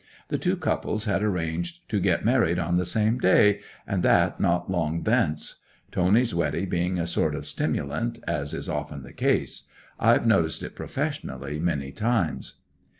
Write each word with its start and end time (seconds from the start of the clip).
The 0.29 0.39
two 0.39 0.57
couples 0.57 1.05
had 1.05 1.21
arranged 1.21 1.87
to 1.89 1.99
get 1.99 2.25
married 2.25 2.57
on 2.57 2.77
the 2.77 2.87
same 2.87 3.19
day, 3.19 3.59
and 3.85 4.01
that 4.01 4.39
not 4.39 4.67
long 4.67 5.03
thence; 5.03 5.57
Tony's 5.91 6.33
wedding 6.33 6.69
being 6.69 6.97
a 6.97 7.05
sort 7.05 7.35
of 7.35 7.45
stimulant, 7.45 8.17
as 8.27 8.55
is 8.55 8.67
often 8.67 9.03
the 9.03 9.13
case; 9.13 9.69
I've 9.99 10.25
noticed 10.25 10.63
it 10.63 10.73
professionally 10.75 11.59
many 11.59 11.91
times. 11.91 12.55